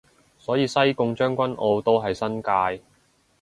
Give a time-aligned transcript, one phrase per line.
[0.39, 2.83] 所以西貢將軍澳都係新界